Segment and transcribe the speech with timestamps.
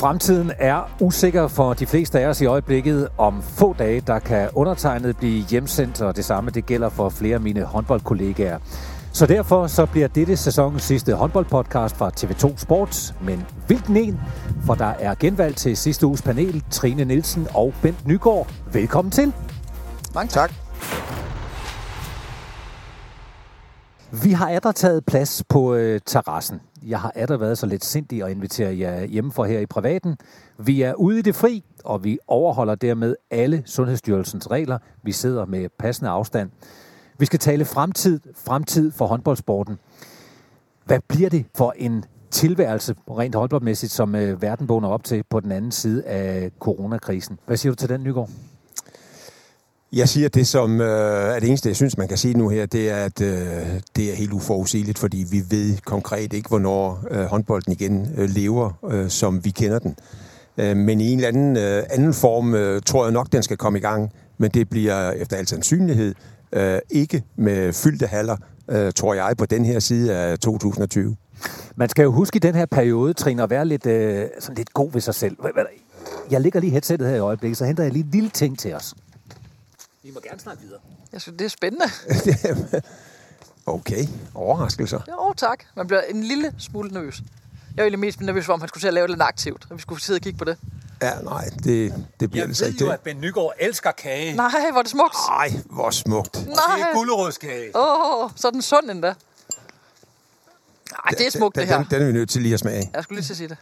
[0.00, 3.08] Fremtiden er usikker for de fleste af os i øjeblikket.
[3.18, 7.34] Om få dage, der kan undertegnet blive hjemsendt, og det samme det gælder for flere
[7.34, 8.58] af mine håndboldkollegaer.
[9.12, 13.14] Så derfor så bliver dette sæsonens sidste håndboldpodcast fra TV2 Sports.
[13.22, 14.20] Men hvilken en?
[14.66, 16.62] For der er genvalg til sidste uges panel.
[16.70, 18.48] Trine Nielsen og Bent Nygaard.
[18.72, 19.32] Velkommen til.
[20.14, 20.69] Mange tak.
[24.12, 26.60] Vi har atter taget plads på øh, terrassen.
[26.86, 30.16] Jeg har atter været så lidt sindig og inviterer jer hjemmefra her i privaten.
[30.58, 34.78] Vi er ude i det fri, og vi overholder dermed alle Sundhedsstyrelsens regler.
[35.02, 36.50] Vi sidder med passende afstand.
[37.18, 39.78] Vi skal tale fremtid, fremtid for håndboldsporten.
[40.84, 45.40] Hvad bliver det for en tilværelse rent håndboldmæssigt, som øh, verden vågner op til på
[45.40, 47.38] den anden side af coronakrisen?
[47.46, 48.30] Hvad siger du til den, Nygaard?
[49.92, 52.66] Jeg siger, det, som øh, er det eneste, jeg synes, man kan sige nu her,
[52.66, 53.30] det er, at øh,
[53.96, 58.78] det er helt uforudsigeligt, fordi vi ved konkret ikke, hvornår øh, håndbolden igen øh, lever,
[58.90, 59.96] øh, som vi kender den.
[60.56, 63.56] Øh, men i en eller anden, øh, anden form øh, tror jeg nok, den skal
[63.56, 66.14] komme i gang, men det bliver efter al sandsynlighed
[66.52, 68.36] øh, ikke med fyldte haller,
[68.68, 71.16] øh, tror jeg, på den her side af 2020.
[71.76, 74.72] Man skal jo huske i den her periode, Trine, at være lidt, øh, sådan lidt
[74.72, 75.36] god ved sig selv.
[76.30, 78.74] Jeg ligger lige headsettet her i øjeblikket, så henter jeg lige en lille ting til
[78.74, 78.94] os.
[80.02, 80.80] Vi må gerne snakke videre.
[81.12, 81.84] Jeg synes, det er spændende.
[83.66, 85.00] okay, overraskelser.
[85.08, 85.64] Jo, tak.
[85.76, 87.20] Man bliver en lille smule nervøs.
[87.76, 89.76] Jeg er egentlig mest nervøs for, om han skulle til at lave lidt aktivt, og
[89.76, 90.58] vi skulle sidde og kigge på det.
[91.02, 92.74] Ja, nej, det, det bliver jeg det så ikke.
[92.74, 92.84] ikke.
[92.84, 94.36] Jeg ved jo, at Ben Nygaard elsker kage.
[94.36, 95.14] Nej, hvor er det smukt.
[95.28, 96.34] Nej, hvor smukt.
[96.34, 96.44] Nej.
[96.46, 97.76] Det er gulerodskage.
[97.76, 99.14] Åh, oh, så er den sund endda.
[100.92, 101.76] Nej, det er smukt, den, det her.
[101.82, 102.90] Den, den er vi nødt til lige at smage.
[102.94, 103.56] Jeg skulle lige til at sige det.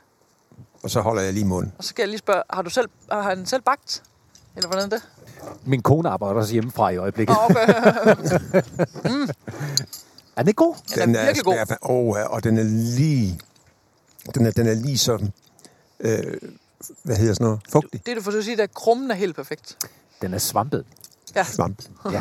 [0.82, 1.72] Og så holder jeg lige munden.
[1.78, 4.02] Og så skal jeg lige spørge, har du selv, har han selv bagt?
[4.56, 5.02] Eller hvordan er det?
[5.64, 7.36] Min kone arbejder også hjemmefra i øjeblikket.
[7.44, 7.66] Okay.
[9.10, 9.28] mm.
[10.36, 10.74] Er den god?
[10.96, 11.54] Ja, den er virkelig god.
[11.54, 12.62] Smager, oh, og den er
[12.98, 13.40] lige...
[14.34, 15.28] Den er, den er lige så...
[16.00, 16.22] Øh,
[17.02, 17.60] hvad hedder sådan noget?
[17.72, 18.06] Fugtig.
[18.06, 19.76] Det, du får at sige, at krummen er helt perfekt.
[20.22, 20.84] Den er svampet.
[21.36, 21.44] Ja.
[21.44, 21.82] Svamp.
[22.12, 22.20] Ja.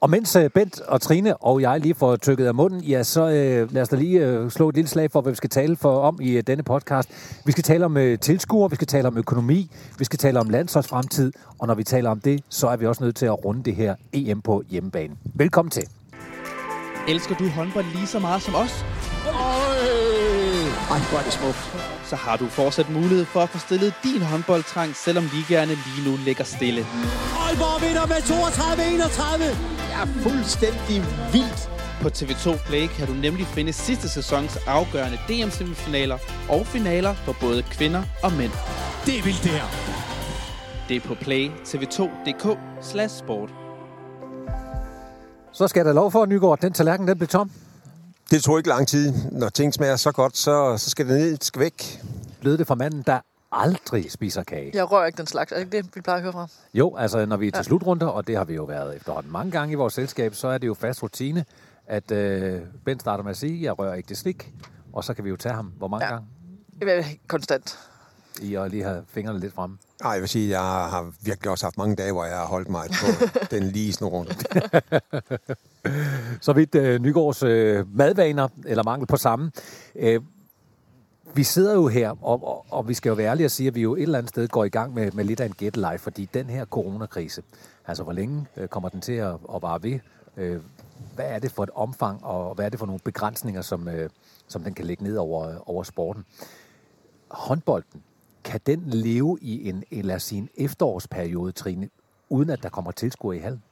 [0.00, 3.24] Og mens uh, Bent og Trine og jeg lige får tykket af munden, ja, så
[3.24, 5.76] uh, lad os da lige uh, slå et lille slag for, hvad vi skal tale
[5.76, 7.08] for om i uh, denne podcast.
[7.44, 10.50] Vi skal tale om uh, tilskuere, vi skal tale om økonomi, vi skal tale om
[10.50, 13.62] landsholdsfremtid, og når vi taler om det, så er vi også nødt til at runde
[13.62, 15.16] det her EM på hjemmebane.
[15.34, 15.88] Velkommen til.
[17.08, 18.84] Elsker du håndbold lige så meget som os?
[20.90, 21.97] Ej, hvor er det smukt.
[22.10, 26.16] Så har du fortsat mulighed for at få stillet din håndboldtrang, selvom ligaerne lige nu
[26.24, 26.80] ligger stille.
[27.44, 29.44] Aalborg vinder med 32-31.
[29.92, 30.98] Jeg er fuldstændig
[31.32, 31.60] vildt.
[32.02, 37.62] På TV2 Play kan du nemlig finde sidste sæsons afgørende DM-semifinaler og finaler for både
[37.62, 38.52] kvinder og mænd.
[39.06, 39.66] Det er vildt, det her.
[40.88, 43.50] Det er på play tv2.dk slash sport.
[45.52, 47.50] Så skal der lov for, Nygaard, den tallerken den blev tom.
[48.30, 49.12] Det tog ikke lang tid.
[49.32, 52.02] Når ting smager så godt, så, så skal det ned, det skal væk.
[52.42, 53.20] Lød det fra manden, der
[53.52, 54.70] aldrig spiser kage.
[54.74, 55.52] Jeg rører ikke den slags.
[55.52, 56.48] Er det ikke det, vi plejer at høre fra?
[56.74, 57.62] Jo, altså når vi er til Ja.
[57.62, 60.58] slutrunder, og det har vi jo været efterhånden mange gange i vores selskab, så er
[60.58, 61.44] det jo fast rutine,
[61.86, 64.52] at øh, Ben starter med at sige, jeg rører ikke det slik,
[64.92, 66.18] og så kan vi jo tage ham hvor mange ja.
[66.80, 66.86] Ja.
[66.86, 67.78] gange Konstant.
[68.40, 69.78] I at lige have fingrene lidt fremme.
[70.02, 72.68] Nej, jeg vil sige, jeg har virkelig også haft mange dage, hvor jeg har holdt
[72.68, 74.34] mig på den lige snurrunde.
[76.40, 79.50] Så vidt øh, Nygaards øh, madvaner, eller mangel på samme.
[79.96, 80.20] Øh,
[81.34, 83.74] vi sidder jo her, og, og, og vi skal jo være ærlige og sige, at
[83.74, 85.98] vi jo et eller andet sted går i gang med, med lidt af en gættelej,
[85.98, 87.42] fordi den her coronakrise,
[87.86, 89.98] altså hvor længe øh, kommer den til at, at vare ved?
[90.36, 90.60] Øh,
[91.14, 94.10] hvad er det for et omfang, og hvad er det for nogle begrænsninger, som, øh,
[94.48, 96.24] som den kan lægge ned over, over sporten?
[97.28, 98.02] Håndbolden,
[98.44, 101.88] kan den leve i en, eller sin efterårsperiode, Trine,
[102.28, 103.62] uden at der kommer tilskuer i hallen?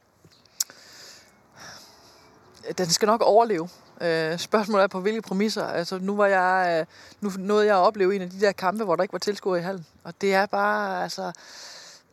[2.77, 3.69] Den skal nok overleve.
[4.01, 5.63] Øh, spørgsmålet er på hvilke præmisser.
[5.63, 6.85] Altså, nu, var jeg, øh,
[7.21, 9.55] nu nåede jeg at opleve en af de der kampe, hvor der ikke var tilskuer
[9.55, 9.85] i hallen.
[10.03, 11.31] Og det er bare, altså,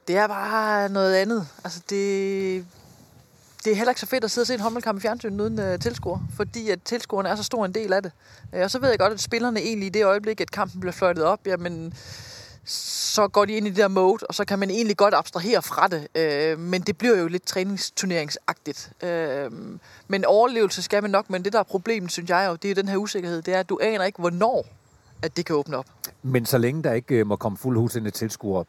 [0.09, 1.48] det er bare noget andet.
[1.65, 2.66] Altså, det,
[3.65, 5.59] det er heller ikke så fedt at sidde og se en håndboldkamp i fjernsynet uden
[5.59, 8.12] uh, tilskuer, fordi at tilskuerne er så stor en del af det.
[8.53, 10.92] Uh, og så ved jeg godt, at spillerne egentlig i det øjeblik, at kampen bliver
[10.92, 11.95] fløjtet op, jamen,
[12.66, 15.63] så går de ind i det der mode, og så kan man egentlig godt abstrahere
[15.63, 16.09] fra det.
[16.15, 18.91] Øh, men det bliver jo lidt træningsturneringsagtigt.
[19.03, 19.51] Øh,
[20.09, 22.75] men overlevelse skal man nok, men det der er problemet, synes jeg jo, det er
[22.75, 24.66] den her usikkerhed, det er, at du aner ikke, hvornår
[25.22, 25.87] at det kan åbne op.
[26.22, 28.65] Men så længe der ikke øh, må komme fuld hus ind i tilskuere,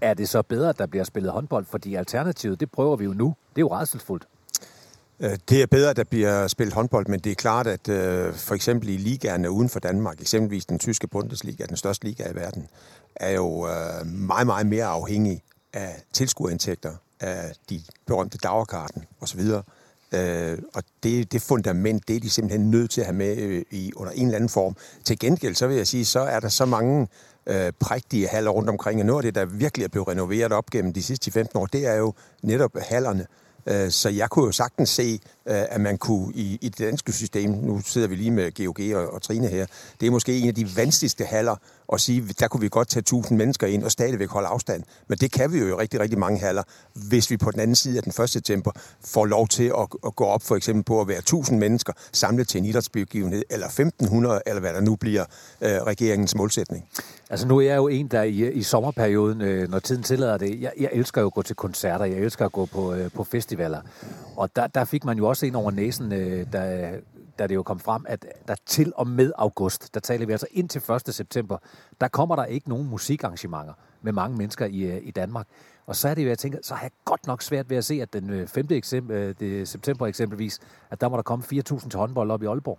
[0.00, 1.66] er det så bedre, at der bliver spillet håndbold?
[1.70, 3.26] Fordi alternativet, det prøver vi jo nu.
[3.26, 4.24] Det er jo redselsfuldt.
[5.20, 8.34] Øh, Det er bedre, at der bliver spillet håndbold, men det er klart, at øh,
[8.34, 12.34] for eksempel i ligaerne uden for Danmark, eksempelvis den tyske Bundesliga, den største liga i
[12.34, 12.68] verden,
[13.16, 19.40] er jo øh, meget, meget mere afhængig af tilskuerindtægter, af de berømte dagerkarten osv.,
[20.14, 23.62] Øh, og det, det fundament, det er de simpelthen nødt til at have med øh,
[23.70, 24.76] i, under en eller anden form.
[25.04, 27.08] Til gengæld, så vil jeg sige, så er der så mange
[27.46, 30.70] øh, prægtige haller rundt omkring, og noget af det, der virkelig er blevet renoveret op
[30.70, 33.26] gennem de sidste 15 år, det er jo netop hallerne.
[33.66, 37.12] Øh, så jeg kunne jo sagtens se, øh, at man kunne i, i det danske
[37.12, 39.66] system, nu sidder vi lige med GOG og, og Trine her,
[40.00, 41.56] det er måske en af de vanskeligste haller
[41.92, 44.82] at sige, der kunne vi godt tage 1000 mennesker ind og stadigvæk holde afstand.
[45.08, 46.62] Men det kan vi jo i rigtig, rigtig mange haller,
[46.94, 48.30] hvis vi på den anden side af den 1.
[48.30, 48.70] september
[49.04, 52.48] får lov til at, at gå op for eksempel på at være 1000 mennesker samlet
[52.48, 55.24] til en idrætsbegivenhed, eller 1500, eller hvad der nu bliver
[55.60, 56.84] øh, regeringens målsætning.
[57.30, 60.60] Altså nu er jeg jo en, der i, i sommerperioden, øh, når tiden tillader det,
[60.60, 63.24] jeg, jeg elsker jo at gå til koncerter, jeg elsker at gå på, øh, på
[63.24, 63.80] festivaler.
[64.36, 66.92] Og der, der fik man jo også en over næsen, øh, da,
[67.38, 70.46] da det jo kom frem, at der til og med august, der taler vi altså
[70.50, 71.14] ind til 1.
[71.14, 71.58] september,
[72.00, 73.72] der kommer der ikke nogen musikarrangementer
[74.02, 75.46] med mange mennesker i, øh, i Danmark.
[75.86, 77.84] Og så er det jo, jeg tænker, så har jeg godt nok svært ved at
[77.84, 78.66] se, at den øh, 5.
[78.70, 80.60] Eksempel, øh, det september eksempelvis,
[80.90, 82.78] at der må der komme 4.000 til håndbold op i Aalborg.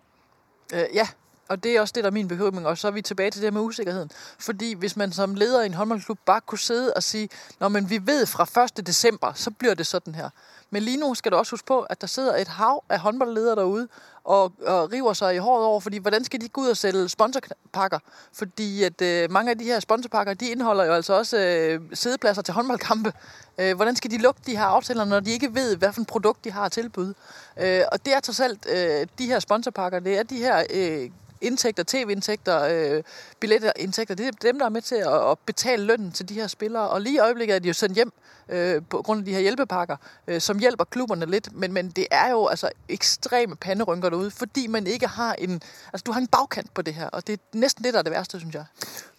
[0.74, 1.08] Øh, ja,
[1.48, 3.42] og det er også det, der er min bekymring, og så er vi tilbage til
[3.42, 4.12] det med usikkerheden.
[4.40, 7.90] Fordi hvis man som leder i en håndboldklub bare kunne sidde og sige, Nå, men
[7.90, 8.88] vi ved fra 1.
[8.88, 10.30] december, så bliver det sådan her.
[10.70, 13.56] Men lige nu skal du også huske på, at der sidder et hav af håndboldledere
[13.56, 13.88] derude
[14.24, 17.10] og, og river sig i håret over, fordi hvordan skal de gå ud og sælge
[17.10, 18.00] sponsorpakker?
[18.34, 22.42] Fordi at øh, mange af de her sponsorpakker, de indeholder jo altså også øh, sædepladser
[22.42, 23.14] til håndboldkampe.
[23.58, 26.08] Øh, hvordan skal de lukke de her aftaler, når de ikke ved, hvad for et
[26.08, 27.14] produkt de har at tilbyde?
[27.58, 31.10] Øh, og det er trods alt øh, de her sponsorpakker, det er de her øh,
[31.42, 33.04] indtægter, tv-indtægter, øh,
[33.40, 36.48] billetindtægter, det er dem, der er med til at, at betale lønnen til de her
[36.48, 36.90] spillere.
[36.90, 38.14] Og lige i øjeblikket er de jo sendt hjem
[38.50, 39.98] øh, på grund af de her hjælpepakker,
[40.28, 41.54] øh, som hjælper klubberne lidt.
[41.54, 45.62] Men, men det er jo altså ekstreme panderynker derude, fordi man ikke har en...
[45.94, 48.04] Altså, du har en bagkant på det her, og det er næsten det, der er
[48.04, 48.66] det værste, synes jeg.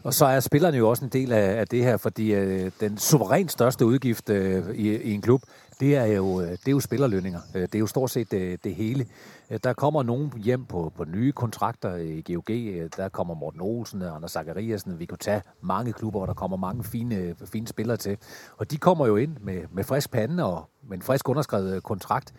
[0.07, 2.99] Og så er spillerne jo også en del af, af det her, fordi øh, den
[2.99, 5.43] suverænt største udgift øh, i, i en klub,
[5.81, 7.41] det er jo, øh, det er jo spillerlønninger.
[7.55, 9.07] Øh, det er jo stort set det, det hele.
[9.51, 12.51] Øh, der kommer nogen hjem på, på nye kontrakter i GOG.
[12.51, 14.99] Øh, der kommer Morten Olsen og Anders Zachariasen.
[14.99, 18.17] Vi kunne tage mange klubber, hvor der kommer mange fine, fine spillere til.
[18.57, 22.35] Og de kommer jo ind med, med frisk pande og med en frisk underskrevet kontrakt.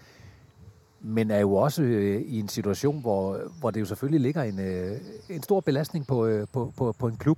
[1.07, 4.59] Men er jo også øh, i en situation, hvor, hvor det jo selvfølgelig ligger en,
[4.59, 4.97] øh,
[5.29, 7.37] en stor belastning på, øh, på, på, på en klub.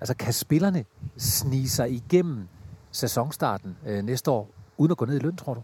[0.00, 0.84] Altså kan spillerne
[1.18, 2.38] snige sig igennem
[2.92, 5.62] sæsonstarten næste år uden at gå ned i løn, tror du?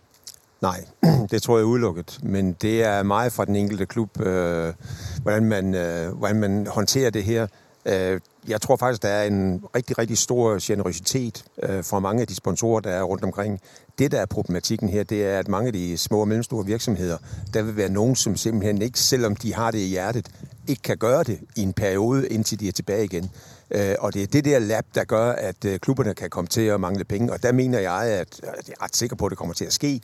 [0.61, 0.85] Nej,
[1.31, 2.19] det tror jeg er udelukket.
[2.23, 4.75] Men det er meget fra den enkelte klub, øh,
[5.23, 7.47] hvordan, man, øh, hvordan man håndterer det her.
[7.87, 12.27] Øh, jeg tror faktisk, der er en rigtig, rigtig stor generøsitet øh, fra mange af
[12.27, 13.61] de sponsorer, der er rundt omkring.
[13.99, 17.19] Det, der er problematikken her, det er, at mange af de små og mellemstore virksomheder,
[17.55, 20.29] der vil være nogen, som simpelthen ikke, selvom de har det i hjertet,
[20.69, 23.31] ikke kan gøre det i en periode, indtil de er tilbage igen.
[23.71, 26.61] Øh, og det er det der lab, der gør, at øh, klubberne kan komme til
[26.61, 27.33] at mangle penge.
[27.33, 29.73] Og der mener jeg, at jeg er ret sikker på, at det kommer til at
[29.73, 30.01] ske,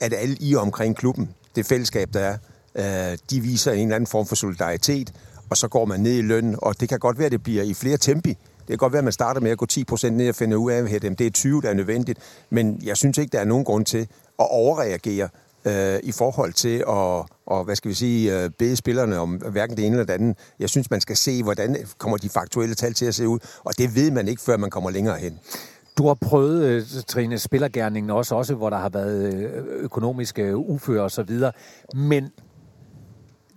[0.00, 2.36] at alle i omkring klubben, det fællesskab, der
[2.74, 5.12] er, øh, de viser en eller anden form for solidaritet,
[5.50, 7.62] og så går man ned i løn, og det kan godt være, at det bliver
[7.62, 8.28] i flere tempi.
[8.28, 10.72] Det kan godt være, at man starter med at gå 10% ned og finde ud
[10.72, 12.18] af, at det er 20, der er nødvendigt.
[12.50, 14.08] Men jeg synes ikke, der er nogen grund til
[14.38, 15.28] at overreagere
[15.64, 19.76] øh, i forhold til at og, hvad skal vi sige, øh, bede spillerne om hverken
[19.76, 20.38] det ene eller det andet.
[20.58, 23.78] Jeg synes, man skal se, hvordan kommer de faktuelle tal til at se ud, og
[23.78, 25.38] det ved man ikke, før man kommer længere hen.
[25.98, 30.58] Du har prøvet, øh, Trine, spillergærningen også, også hvor der har været øh, økonomiske øh,
[30.58, 31.52] ufører og så videre.
[31.94, 32.30] Men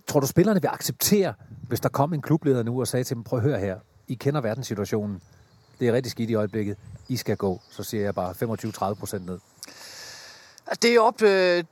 [0.06, 1.34] tror du, spillerne vil acceptere,
[1.68, 3.76] hvis der kom en klubleder nu og sagde til dem, prøv at høre her,
[4.08, 5.20] I kender verdenssituationen.
[5.80, 6.76] Det er rigtig skidt i øjeblikket.
[7.08, 7.60] I skal gå.
[7.70, 9.38] Så siger jeg bare 25-30 procent ned.
[10.66, 11.64] Altså, det er op, øh,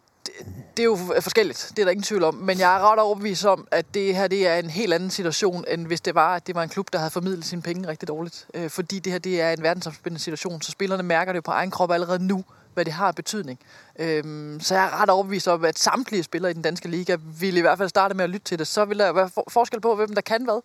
[0.76, 2.34] det er jo forskelligt, det er der ingen tvivl om.
[2.34, 5.64] Men jeg er ret overbevist om, at det her det er en helt anden situation,
[5.68, 8.08] end hvis det var, at det var en klub, der havde formidlet sine penge rigtig
[8.08, 8.46] dårligt.
[8.54, 11.70] Øh, fordi det her det er en verdensomspændende situation, så spillerne mærker det på egen
[11.70, 13.58] krop allerede nu, hvad det har af betydning.
[13.98, 17.56] Øhm, så jeg er ret overbevist om, at samtlige spillere i den danske liga vil
[17.56, 18.66] i hvert fald starte med at lytte til det.
[18.66, 20.60] Så vil der være forskel på, hvem der kan hvad.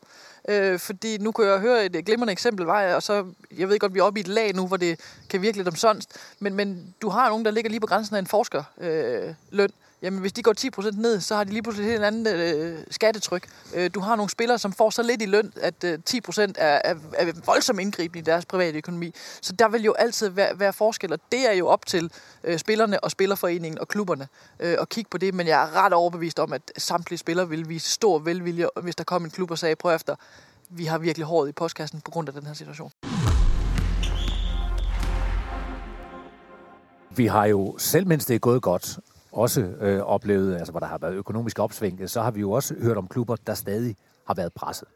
[0.49, 3.25] Øh, fordi nu kunne jeg høre et glimrende eksempel, var, og så,
[3.57, 4.99] jeg ved godt, vi er oppe i et lag nu, hvor det
[5.29, 8.19] kan virke lidt omsonst, men, men du har nogen, der ligger lige på grænsen af
[8.19, 9.25] en forskerløn.
[9.27, 10.53] Øh, løn jamen hvis de går
[10.93, 13.47] 10% ned, så har de lige pludselig et helt andet øh, skattetryk.
[13.75, 16.81] Øh, du har nogle spillere, som får så lidt i løn, at øh, 10% er,
[16.83, 19.11] er, er voldsomt indgriben i deres private økonomi.
[19.41, 22.11] Så der vil jo altid være, være forskel, og det er jo op til
[22.43, 24.27] øh, spillerne og spillerforeningen og klubberne
[24.59, 25.33] øh, at kigge på det.
[25.33, 29.03] Men jeg er ret overbevist om, at samtlige spillere vil vise stor velvilje, hvis der
[29.03, 30.15] kom en klub og sagde, prøv efter,
[30.69, 32.91] vi har virkelig håret i postkassen på grund af den her situation.
[37.09, 38.99] Vi har jo, selv mens det er gået godt,
[39.37, 42.75] også øh, oplevet, altså hvor der har været økonomisk opsving, så har vi jo også
[42.81, 43.95] hørt om klubber, der stadig
[44.27, 44.87] har været presset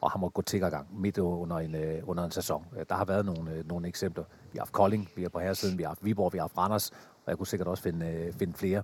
[0.00, 2.66] og har måttet gå tiggergang gang midt under en, øh, under en sæson.
[2.78, 4.24] Øh, der har været nogle, øh, nogle eksempler.
[4.52, 6.42] Vi har haft Kolding, vi har på her siden, vi har haft Viborg, vi har
[6.42, 8.82] haft Randers, og jeg kunne sikkert også finde, øh, finde flere.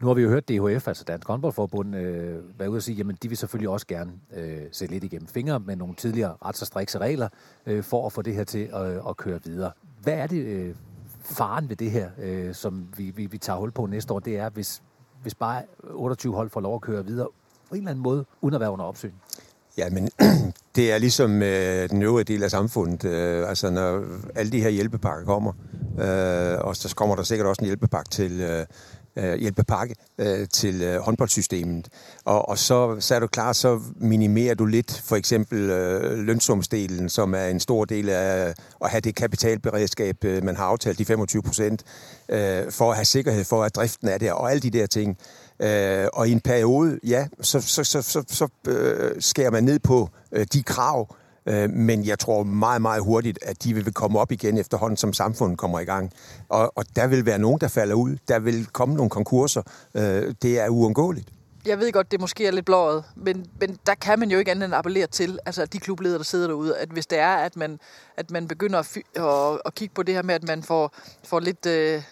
[0.00, 3.16] Nu har vi jo hørt DHF, altså Dansk Håndboldforbund, øh, være ude og sige, jamen
[3.22, 6.64] de vil selvfølgelig også gerne øh, se lidt igennem fingre med nogle tidligere ret så
[6.64, 7.28] strikse regler,
[7.66, 9.72] øh, for at få det her til at, at køre videre.
[10.02, 10.74] Hvad er det, øh,
[11.26, 14.36] faren ved det her, øh, som vi, vi, vi tager hul på næste år, det
[14.36, 14.82] er, hvis,
[15.22, 17.28] hvis bare 28 hold får lov at køre videre
[17.68, 19.12] på en eller anden måde, uden at være under opsyn?
[19.78, 20.10] Ja, men
[20.76, 23.04] det er ligesom øh, den øvrige del af samfundet.
[23.04, 24.04] Øh, altså, når
[24.34, 25.52] alle de her hjælpepakker kommer,
[25.98, 28.66] øh, og så kommer der sikkert også en hjælpepakke til, øh,
[29.16, 31.88] øh, hjælpepakke øh, til øh, håndboldsystemet.
[32.24, 37.08] Og, og så, så er du klar, så minimerer du lidt for eksempel øh, lønsumsdelen,
[37.08, 38.54] som er en stor del af
[38.84, 41.84] at have det kapitalberedskab, øh, man har aftalt, de 25 procent,
[42.28, 45.18] øh, for at have sikkerhed for, at driften er der, og alle de der ting.
[45.60, 49.78] Øh, og i en periode, ja, så, så, så, så, så øh, skærer man ned
[49.78, 54.18] på øh, de krav, Øh, men jeg tror meget, meget hurtigt, at de vil komme
[54.18, 56.12] op igen efterhånden, som samfundet kommer i gang.
[56.48, 58.16] Og, og der vil være nogen, der falder ud.
[58.28, 59.62] Der vil komme nogle konkurser.
[59.94, 61.28] Øh, det er uundgåeligt.
[61.66, 64.50] Jeg ved godt, det måske er lidt blåret, men, men der kan man jo ikke
[64.50, 67.56] andet end appellere til, altså de klubledere, der sidder derude, at hvis det er, at
[67.56, 67.80] man,
[68.16, 71.40] at man begynder at, at, at kigge på det her med, at man får, får
[71.40, 72.02] lidt, øh,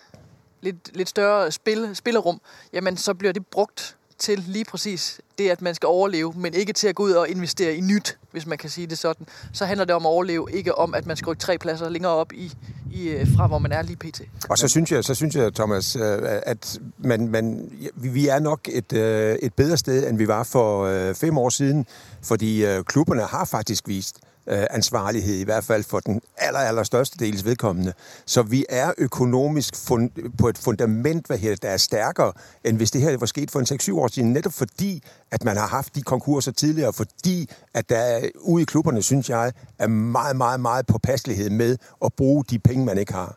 [0.60, 2.40] lidt, lidt større spil, spillerum,
[2.72, 6.72] jamen så bliver det brugt til lige præcis det, at man skal overleve, men ikke
[6.72, 9.26] til at gå ud og investere i nyt, hvis man kan sige det sådan.
[9.52, 12.12] Så handler det om at overleve, ikke om, at man skal rykke tre pladser længere
[12.12, 12.52] op i,
[12.92, 14.22] i øh, fra, hvor man er lige pt.
[14.48, 18.60] Og så synes jeg, så synes jeg Thomas, øh, at man, man, vi er nok
[18.72, 21.86] et, øh, et bedre sted, end vi var for fem år siden,
[22.22, 24.16] fordi klubberne har faktisk vist,
[24.46, 27.92] Øh, ansvarlighed, i hvert fald for den aller, aller største dels vedkommende.
[28.26, 32.32] Så vi er økonomisk fund- på et fundament, hvad her, der er stærkere,
[32.64, 35.56] end hvis det her var sket for en 6-7 år siden, netop fordi, at man
[35.56, 40.36] har haft de konkurser tidligere, fordi at der ude i klubberne, synes jeg, er meget,
[40.36, 43.36] meget, meget påpasselighed med at bruge de penge, man ikke har.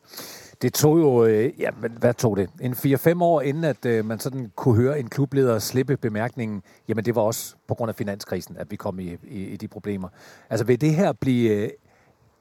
[0.61, 2.49] Det tog jo, øh, ja, men hvad tog det?
[2.61, 7.05] En 4-5 år inden, at øh, man sådan kunne høre en klubleder slippe bemærkningen, jamen
[7.05, 10.09] det var også på grund af finanskrisen, at vi kom i, i, i de problemer.
[10.49, 11.69] Altså vil det her blive øh,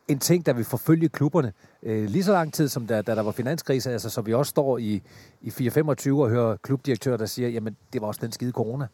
[0.08, 3.22] en ting, der vil forfølge klubberne øh, lige så lang tid, som da, da der
[3.22, 5.02] var finanskrise, altså så vi også står i,
[5.40, 8.86] i 4-25 og hører klubdirektører, der siger, jamen det var også den skide corona.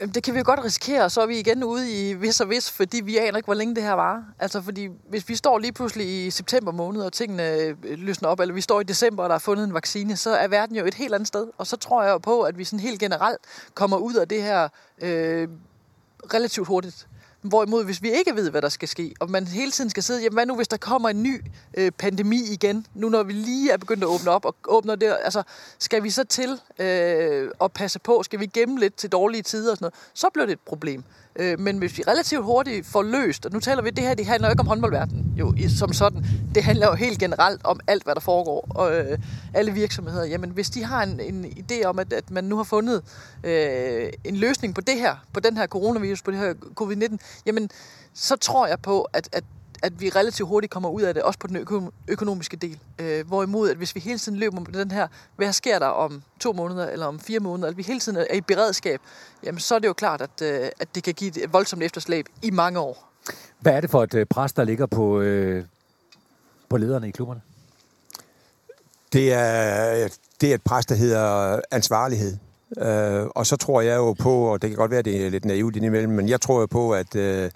[0.00, 2.50] Det kan vi jo godt risikere, og så er vi igen ude i vis og
[2.50, 4.24] vis, fordi vi aner ikke, hvor længe det her var.
[4.38, 8.40] Altså, fordi hvis vi står lige pludselig i september måned, og tingene øh, løsner op,
[8.40, 10.84] eller vi står i december, og der er fundet en vaccine, så er verden jo
[10.84, 11.46] et helt andet sted.
[11.58, 13.38] Og så tror jeg jo på, at vi sådan helt generelt
[13.74, 14.68] kommer ud af det her
[15.02, 15.48] øh,
[16.34, 17.08] relativt hurtigt.
[17.48, 20.22] Hvorimod, hvis vi ikke ved, hvad der skal ske, og man hele tiden skal sidde,
[20.22, 21.42] jamen hvad nu, hvis der kommer en ny
[21.76, 25.16] øh, pandemi igen, nu når vi lige er begyndt at åbne op, og åbner det,
[25.24, 25.42] altså,
[25.78, 29.70] skal vi så til øh, at passe på, skal vi gemme lidt til dårlige tider
[29.70, 31.04] og sådan noget, så bliver det et problem.
[31.38, 34.26] Øh, men hvis vi relativt hurtigt får løst, og nu taler vi, det her det
[34.26, 36.24] handler jo ikke om håndboldverdenen jo, som sådan.
[36.54, 38.66] Det handler jo helt generelt om alt, hvad der foregår.
[38.70, 39.18] Og øh,
[39.54, 42.64] alle virksomheder, jamen hvis de har en, en idé om, at, at man nu har
[42.64, 43.02] fundet
[43.44, 47.16] øh, en løsning på det her, på den her coronavirus, på det her covid-19,
[47.46, 47.70] jamen
[48.14, 49.44] så tror jeg på, at, at
[49.82, 52.78] at vi relativt hurtigt kommer ud af det, også på den øko- økonomiske del.
[52.98, 56.22] Øh, hvorimod, at hvis vi hele tiden løber med den her, hvad sker der om
[56.40, 59.00] to måneder eller om fire måneder, at vi hele tiden er i beredskab,
[59.44, 62.26] jamen så er det jo klart, at, øh, at det kan give et voldsomt efterslæb
[62.42, 63.12] i mange år.
[63.60, 65.64] Hvad er det for et øh, pres, der ligger på, øh,
[66.68, 67.40] på lederne i klubberne?
[69.12, 70.08] Det er,
[70.40, 72.36] det er et pres, der hedder ansvarlighed.
[72.78, 75.30] Øh, og så tror jeg jo på, og det kan godt være, at det er
[75.30, 77.50] lidt naivt indimellem, men jeg tror jo på, at Øh,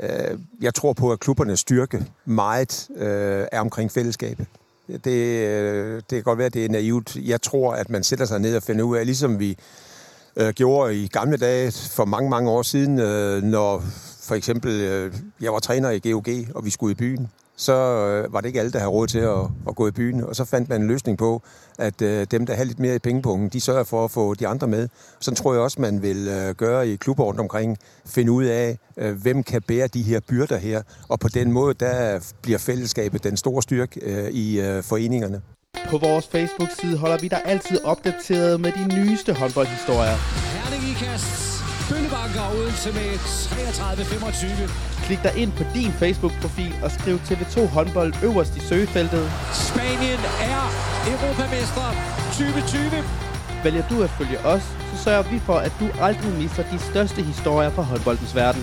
[0.00, 4.46] øh jeg tror på, at klubbernes styrke meget øh, er omkring fællesskabet.
[5.04, 7.16] Det, øh, det kan godt være, at det er naivt.
[7.16, 9.56] Jeg tror, at man sætter sig ned og finder ud af, ligesom vi
[10.36, 13.82] øh, gjorde i gamle dage for mange, mange år siden, øh, når
[14.22, 18.32] for eksempel øh, jeg var træner i GOG, og vi skulle i byen så øh,
[18.32, 20.24] var det ikke alle, der havde råd til at, at gå i byen.
[20.24, 21.42] Og så fandt man en løsning på,
[21.78, 24.48] at øh, dem, der har lidt mere i pengepunkten, de sørger for at få de
[24.48, 24.88] andre med.
[25.20, 27.78] Sådan tror jeg også, man vil øh, gøre i klubber rundt omkring.
[28.06, 30.82] Finde ud af, øh, hvem kan bære de her byrder her.
[31.08, 35.42] Og på den måde, der bliver fællesskabet den store styrke øh, i øh, foreningerne.
[35.90, 40.16] På vores Facebook-side holder vi dig altid opdateret med de nyeste håndboldhistorier.
[40.56, 40.94] Herning i
[41.90, 43.10] Bøllebanker Odense med
[43.54, 45.06] 33-25.
[45.06, 49.24] Klik dig ind på din Facebook-profil og skriv TV2 håndbold øverst i søgefeltet.
[49.68, 50.20] Spanien
[50.52, 50.62] er
[51.12, 51.86] Europamester
[52.32, 53.04] 2020.
[53.64, 57.22] Vælger du at følge os, så sørger vi for, at du aldrig misser de største
[57.22, 58.62] historier fra håndboldens verden.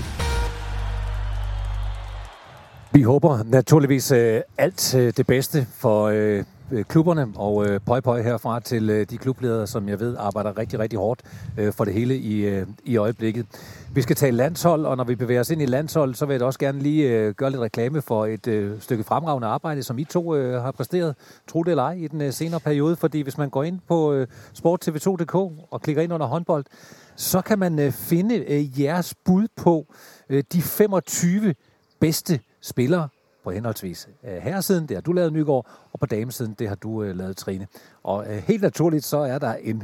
[2.92, 8.00] Vi håber naturligvis øh, alt øh, det bedste for øh, Øh, klubberne, og øh, pøj
[8.00, 11.22] pøj herfra til øh, de klubledere, som jeg ved arbejder rigtig, rigtig hårdt
[11.58, 13.46] øh, for det hele i, øh, i øjeblikket.
[13.94, 16.40] Vi skal tale landshold, og når vi bevæger os ind i landshold, så vil jeg
[16.40, 20.00] da også gerne lige øh, gøre lidt reklame for et øh, stykke fremragende arbejde, som
[20.00, 21.16] I to øh, har præsteret,
[21.48, 22.96] tro det eller ej, i den øh, senere periode.
[22.96, 24.28] Fordi hvis man går ind på øh,
[24.58, 25.36] sporttv2.dk
[25.72, 26.66] og klikker ind under håndbold,
[27.16, 29.86] så kan man øh, finde øh, jeres bud på
[30.30, 31.56] øh, de 25
[32.00, 33.08] bedste spillere
[33.44, 37.04] på henholdsvis øh, herresiden, det har du lavet Nygaard, og på damesiden, det har du
[37.04, 37.68] øh, lavet Trine.
[38.04, 39.84] Og øh, helt naturligt, så er der en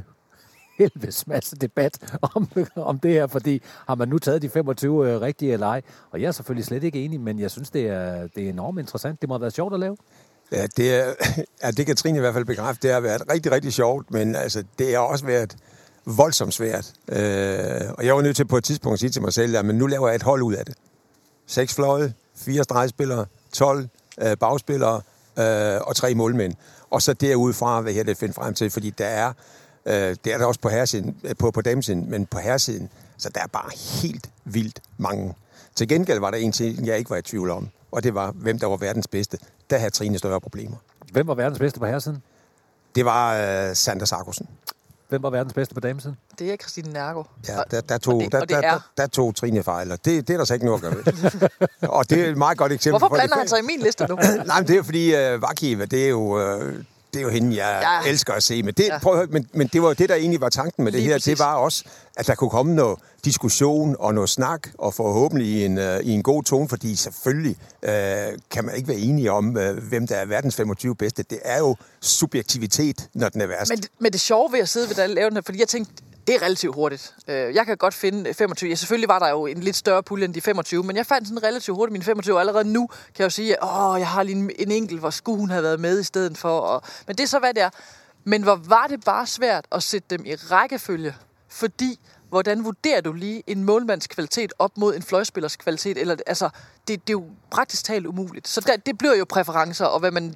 [0.77, 5.21] helvedes masse debat om, om det her, fordi har man nu taget de 25 øh,
[5.21, 5.81] rigtige eller ej?
[6.11, 8.79] Og jeg er selvfølgelig slet ikke enig, men jeg synes, det er, det er enormt
[8.79, 9.21] interessant.
[9.21, 9.97] Det må have været sjovt at lave.
[10.51, 11.13] Ja, det, er,
[11.63, 12.87] ja, det kan Trine i hvert fald bekræfte.
[12.87, 15.55] Det har været rigtig, rigtig sjovt, men altså, det har også været
[16.05, 16.93] voldsomt svært.
[17.09, 19.65] Øh, og jeg var nødt til på et tidspunkt at sige til mig selv, at
[19.65, 20.75] men nu laver jeg et hold ud af det.
[21.47, 23.87] Seks fløje, fire stregspillere, 12
[24.21, 25.01] øh, bagspillere
[25.39, 26.53] øh, og tre målmænd.
[26.89, 29.33] Og så derudfra, hvad jeg det finde frem til, fordi der er,
[29.85, 33.29] øh, det er der også på herresiden, øh, på, på damesiden, men på herresiden, så
[33.35, 35.35] der er bare helt vildt mange.
[35.75, 38.31] Til gengæld var der en ting, jeg ikke var i tvivl om, og det var,
[38.31, 39.37] hvem der var verdens bedste.
[39.69, 40.77] Der havde Trine større problemer.
[41.11, 42.23] Hvem var verdens bedste på herresiden?
[42.95, 44.47] Det var øh, Sander Sarkusen.
[45.09, 46.17] Hvem var verdens bedste på damesiden?
[46.39, 47.23] Det er Christine Nærgo.
[47.47, 48.71] Ja, der, der, tog, og det, der, og det der, er.
[48.71, 50.95] der, der tog Trine fejl, og det, det er der så ikke noget at gøre
[50.95, 51.49] ved.
[51.97, 52.99] og det er et meget godt eksempel.
[52.99, 53.21] Hvorfor det.
[53.21, 54.15] blander han sig i min liste nu?
[54.45, 56.21] Nej, men det er fordi, uh, Vakiva, det er jo...
[56.21, 56.73] Uh,
[57.13, 58.09] det er jo hende, jeg Ja.
[58.09, 58.63] elsker at se.
[58.63, 58.99] Men det, Ja.
[58.99, 60.99] prøv at høre, men, men det var jo det, der egentlig var tanken med det
[60.99, 61.15] Lige her.
[61.15, 61.25] præcis.
[61.37, 61.83] Det var også,
[62.17, 66.09] at der kunne komme noget diskussion og noget snak, og forhåbentlig i en, uh, i
[66.11, 67.89] en god tone, fordi selvfølgelig uh,
[68.51, 71.23] kan man ikke være enige om, uh, hvem der er verdens 25 bedste.
[71.23, 73.69] Det er jo subjektivitet, når den er værst.
[73.71, 75.93] Men, men det sjove ved at sidde ved der lave den her, fordi jeg tænkte,
[76.29, 77.15] det er relativt hurtigt.
[77.27, 78.69] Øh, jeg kan godt finde øh, 25.
[78.69, 81.27] Ja, selvfølgelig var der jo en lidt større pulje end de 25, men jeg fandt
[81.27, 82.35] sådan relativt hurtigt mine 25.
[82.35, 85.09] Og allerede nu kan jeg jo sige, åh, jeg har lige en, en enkelt, hvor
[85.09, 86.59] skulle hun have været med i stedet for.
[86.59, 87.69] Og, men det er så, hvad det er.
[88.23, 91.15] Men hvor var det bare svært at sætte dem i rækkefølge,
[91.49, 95.97] fordi hvordan vurderer du lige en målmands kvalitet op mod en fløjspillers kvalitet?
[95.97, 96.49] Eller, altså,
[96.87, 98.47] det, det er jo praktisk talt umuligt.
[98.47, 100.35] Så der, det bliver jo præferencer, og hvad man,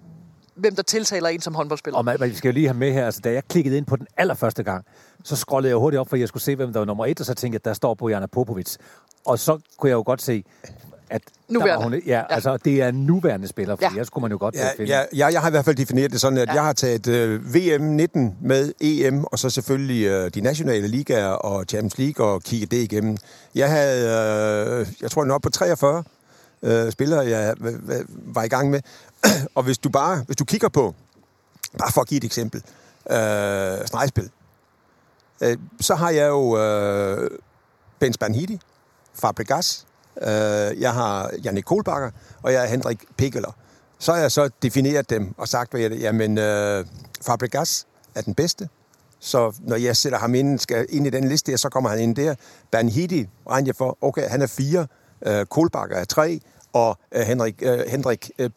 [0.56, 1.98] hvem der tiltaler en som håndboldspiller.
[1.98, 3.96] Og man, man skal jo lige have med her, altså da jeg klikkede ind på
[3.96, 4.86] den allerførste gang,
[5.24, 7.26] så scrollede jeg hurtigt op, for jeg skulle se, hvem der var nummer et, og
[7.26, 8.76] så tænkte jeg, der står Bojana Popovic.
[9.26, 10.44] Og så kunne jeg jo godt se,
[11.10, 11.84] at der Nuværende.
[11.84, 13.90] hun, ja, ja, altså det er en nuværende spiller, for Ja.
[13.90, 14.92] ellers kunne man jo godt Ja, finde.
[14.98, 16.54] ja, ja, jeg har i hvert fald defineret det sådan, at Ja.
[16.54, 21.28] jeg har taget øh, VM 19 med EM, og så selvfølgelig øh, de nationale ligaer
[21.28, 23.18] og Champions League og kigget det igennem.
[23.56, 26.04] Jeg havde, øh, jeg tror, nok på 43
[26.64, 27.54] øh, spillere, jeg
[28.10, 28.80] var i gang med.
[29.56, 30.96] og hvis du bare, hvis du kigger på,
[31.80, 32.64] bare for at give et eksempel,
[33.10, 34.30] øh, snegspil,
[35.42, 37.30] øh, så har jeg jo øh,
[38.00, 38.60] Ben Spanhidi,
[39.14, 39.86] Fabregas,
[40.22, 43.52] øh, jeg har Jannik Kohlbakker, og jeg har Henrik Pikkeler.
[44.00, 46.86] Så har jeg så defineret dem og sagt, at jamen, øh,
[47.22, 48.70] Fabregas er den bedste.
[49.20, 52.00] Så når jeg sætter ham ind, skal ind i den liste, der, så kommer han
[52.00, 52.36] ind der.
[52.72, 54.88] Banhidi regner jeg for, okay, han er fire,
[55.26, 56.40] øh, Kohlbakker er tre,
[56.74, 58.50] og øh, Henrik, øh, Henrik øh,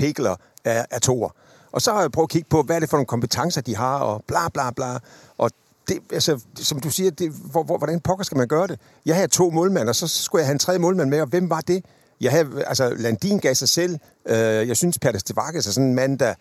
[0.67, 1.29] af, er, toer.
[1.73, 3.77] Og så har jeg prøvet at kigge på, hvad er det for nogle kompetencer, de
[3.77, 4.99] har, og bla bla bla.
[5.39, 5.51] Og
[5.89, 8.81] det, altså, som du siger, det, hvor, hvor, hvordan pokker skal man gøre det?
[9.07, 11.51] Jeg havde to målmænd, og så skulle jeg have en tredje målmand med, og hvem
[11.51, 11.85] var det?
[12.21, 13.99] Jeg havde, altså, Landin gav sig selv.
[14.27, 16.35] Øh, jeg synes, Peter Stevakis er sådan en mand, der...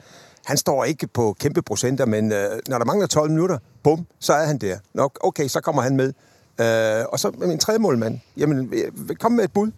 [0.45, 4.33] Han står ikke på kæmpe procenter, men øh, når der mangler 12 minutter, bum, så
[4.33, 4.77] er han der.
[4.93, 6.13] Nå, okay, så kommer han med.
[6.59, 8.19] Øh, og så min tredje målmand.
[8.38, 9.71] Jamen, øh, kom med et bud.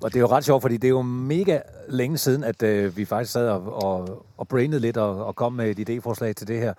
[0.00, 2.96] Og det er jo ret sjovt, fordi det er jo mega længe siden, at øh,
[2.96, 6.48] vi faktisk sad og, og, og brainede lidt og, og kom med et idéforslag til
[6.48, 6.74] det her.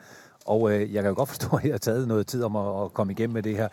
[0.46, 2.84] Og øh, jeg kan jo godt forstå, at jeg har taget noget tid om at,
[2.84, 3.68] at komme igennem med det her.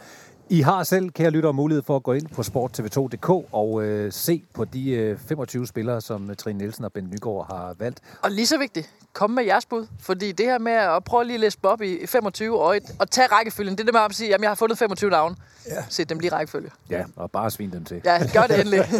[0.50, 4.42] I har selv, kære lytter, mulighed for at gå ind på sporttv2.dk og øh, se
[4.54, 8.00] på de øh, 25 spillere, som øh, Trine Nielsen og Ben Nygaard har valgt.
[8.22, 9.86] Og lige så vigtigt, kom med jeres bud.
[10.00, 13.10] Fordi det her med at prøve lige at læse op i 25 og, et, og
[13.10, 15.36] tage rækkefølgen, det er det med at sige, at jeg har fundet 25 navne.
[15.68, 15.84] Ja.
[15.88, 16.70] Sæt dem lige i rækkefølge.
[16.90, 18.00] Ja, og bare svin dem til.
[18.04, 18.84] Ja, gør det endelig.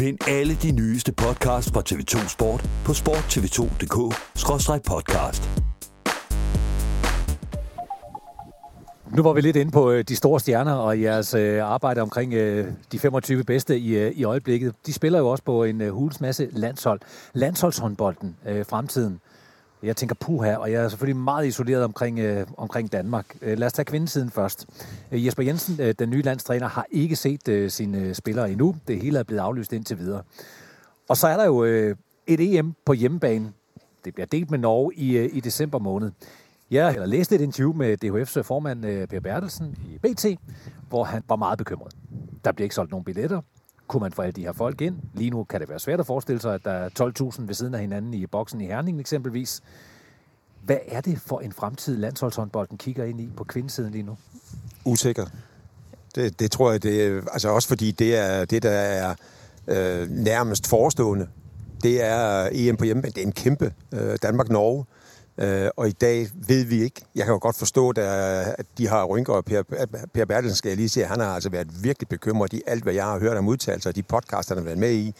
[0.00, 5.69] Find alle de nyeste podcasts fra TV2 Sport på sporttv2.dk-podcast.
[9.16, 12.34] Nu var vi lidt inde på øh, de store stjerner og jeres øh, arbejde omkring
[12.34, 14.74] øh, de 25 bedste i, i øjeblikket.
[14.86, 17.00] De spiller jo også på en hules hulens masse landshold.
[17.32, 19.20] Landsholdshåndbolden, fremtiden.
[19.82, 23.36] Jeg tænker puha, og jeg er selvfølgelig meget isoleret omkring, øh, omkring Danmark.
[23.42, 24.66] Lad os tage kvindesiden først.
[25.12, 28.76] Jesper Jensen, øh, den nye landstræner, har ikke set øh, sine spillere endnu.
[28.88, 30.22] Det hele er blevet aflyst indtil videre.
[31.08, 31.96] Og så er der jo øh,
[32.26, 33.52] et EM på hjemmebane.
[34.04, 36.10] Det bliver delt med Norge i, øh, i december måned.
[36.70, 40.26] Jeg har læst et interview med DHF's formand øh, Per Bertelsen i BT,
[40.88, 41.92] hvor han var meget bekymret.
[42.44, 43.40] Der bliver ikke solgt nogen billetter.
[43.86, 44.96] kunne man få alle de her folk ind.
[45.14, 46.88] Lige nu kan det være svært at forestille sig, at der er
[47.38, 49.60] 12.000 ved siden af hinanden i boksen i Herning eksempelvis.
[50.62, 54.16] Hvad er det for en fremtid, landsholdshåndbolden kigger ind i på kvindesiden lige nu?
[54.84, 55.26] Usikker.
[56.14, 59.14] Det, det tror jeg, det er, altså også fordi det er det, der er
[59.66, 61.28] øh, nærmest forestående.
[61.82, 64.84] Det er øh, EM på hjemme, det er en kæmpe øh, Danmark-Norge.
[64.88, 64.99] Øh,
[65.38, 67.00] Øh, og i dag ved vi ikke.
[67.14, 69.62] Jeg kan jo godt forstå, at de har rynker, og Per,
[70.14, 72.94] per Bertelsen skal jeg lige sige, han har altså været virkelig bekymret i alt, hvad
[72.94, 75.14] jeg har hørt om udtalelser, og de podcaster, han har været med i.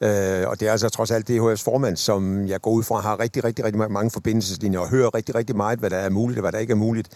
[0.00, 3.20] Øh, og det er altså trods alt DHF's formand, som jeg går ud fra, har
[3.20, 6.40] rigtig, rigtig, rigtig mange forbindelseslinjer og hører rigtig, rigtig meget, hvad der er muligt og
[6.40, 7.08] hvad der ikke er muligt.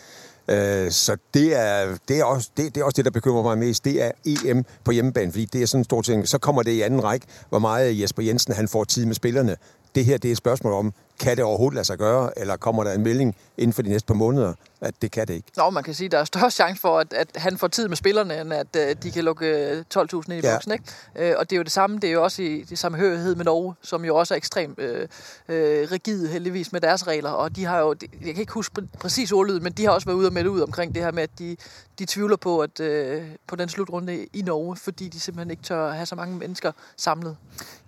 [0.48, 3.58] Øh, så det er, det, er også, det, det er også det, der bekymrer mig
[3.58, 3.84] mest.
[3.84, 6.28] Det er EM på hjemmebane, fordi det er sådan en stor ting.
[6.28, 9.56] Så kommer det i anden række, hvor meget Jesper Jensen han får tid med spillerne.
[9.94, 12.84] Det her det er et spørgsmål om, kan det overhovedet lade sig gøre, eller kommer
[12.84, 15.48] der en melding inden for de næste par måneder, at det kan det ikke?
[15.56, 17.88] Nå, man kan sige, at der er større chance for, at, at han får tid
[17.88, 20.54] med spillerne, end at uh, de kan lukke 12.000 ind i ja.
[20.54, 20.72] boksen.
[20.72, 20.84] Ikke?
[21.32, 23.34] Uh, og det er jo det samme, det er jo også i det samme hørighed
[23.34, 25.02] med Norge, som jo også er ekstremt uh, uh,
[25.48, 29.62] rigide heldigvis med deres regler, og de har jo, jeg kan ikke huske præcis ordlyden,
[29.62, 31.56] men de har også været ude og melde ud omkring det her med, at de,
[31.98, 35.90] de tvivler på, at uh, på den slutrunde i Norge, fordi de simpelthen ikke tør
[35.90, 37.36] have så mange mennesker samlet.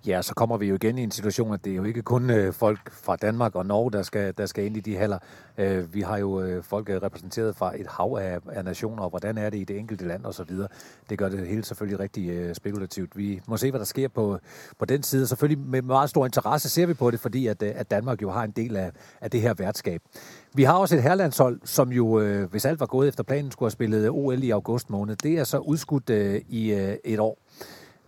[0.05, 2.29] Ja, så kommer vi jo igen i en situation, at det er jo ikke kun
[2.29, 5.17] uh, folk fra Danmark og Norge, der skal, der skal ind i de haller.
[5.57, 9.09] Øh, vi har jo øh, folk øh, repræsenteret fra et hav af, af nationer, og
[9.09, 10.67] hvordan er det i det enkelte land og så videre.
[11.09, 13.17] Det gør det hele selvfølgelig rigtig øh, spekulativt.
[13.17, 14.39] Vi må se, hvad der sker på,
[14.79, 15.27] på den side.
[15.27, 18.29] Selvfølgelig med meget stor interesse ser vi på det, fordi at, øh, at Danmark jo
[18.29, 20.01] har en del af, af det her værtskab.
[20.53, 23.67] Vi har også et herlandshold, som jo, øh, hvis alt var gået efter planen, skulle
[23.67, 25.15] have spillet OL i august måned.
[25.15, 27.37] Det er så udskudt øh, i øh, et år.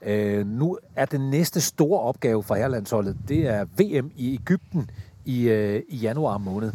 [0.05, 4.89] Øh, nu er den næste store opgave for herlandsholdet, det er VM i Ægypten
[5.25, 6.71] i, øh, i januar måned.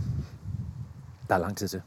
[1.28, 1.82] Der er lang tid til.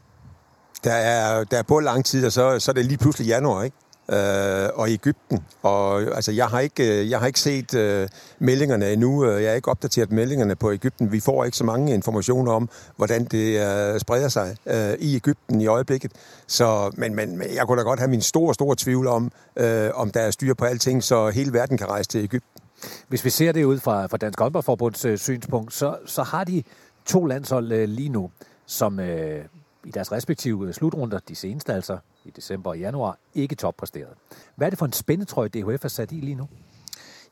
[0.84, 3.62] Der er, der er både lang tid, og så, så er det lige pludselig januar,
[3.62, 3.76] ikke?
[4.10, 5.44] Øh, og Ægypten.
[5.62, 9.24] Og altså, jeg har ikke, øh, jeg har ikke set øh, meldingerne endnu.
[9.24, 11.12] Øh, jeg har ikke opdateret meldingerne på Ægypten.
[11.12, 13.60] Vi får ikke så mange informationer om, hvordan det
[13.94, 16.12] øh, spreder sig øh, i Ægypten i øjeblikket.
[16.46, 20.10] Så, men, men jeg kunne da godt have min store, store tvivl om, øh, om
[20.10, 22.62] der er styr på alting, så hele verden kan rejse til Ægypten.
[23.08, 26.62] Hvis vi ser det ud fra, fra Dansk Håndboldforbunds øh, synspunkt, så, så har de
[27.06, 28.30] to landshold øh, lige nu,
[28.66, 29.44] som øh,
[29.84, 34.14] i deres respektive øh, slutrunder, de seneste altså, i december og januar, ikke toppræsteret.
[34.56, 36.48] Hvad er det for en spændetrøje, DHF er sat i lige nu?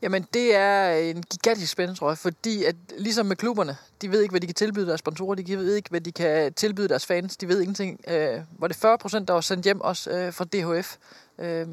[0.02, 4.40] Jamen, det er en gigantisk spændetrøje, fordi at, ligesom med klubberne, de ved ikke, hvad
[4.40, 7.48] de kan tilbyde deres sponsorer, de ved ikke, hvad de kan tilbyde deres fans, de
[7.48, 8.00] ved ingenting.
[8.08, 10.96] Øh, var det 40 procent, der var sendt hjem også øh, fra DHF?
[11.38, 11.66] Øh,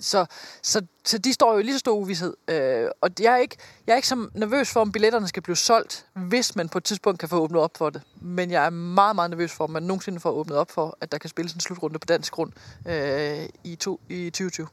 [0.00, 0.26] så,
[0.62, 2.34] så, så de står jo i lige så stor uvidshed.
[2.48, 3.56] Øh, og jeg er, ikke,
[3.86, 6.84] jeg er ikke så nervøs for, om billetterne skal blive solgt, hvis man på et
[6.84, 8.02] tidspunkt kan få åbnet op for det.
[8.20, 11.12] Men jeg er meget, meget nervøs for, om man nogensinde får åbnet op for, at
[11.12, 12.52] der kan spilles en slutrunde på dansk grund
[12.88, 14.66] øh, i, to, i 2020.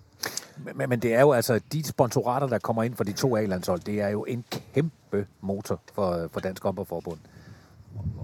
[0.76, 3.80] Men, men det er jo altså, de sponsorater, der kommer ind for de to A-landshold,
[3.80, 7.20] det er jo en kæmpe motor for, for Dansk Håndboldforbund.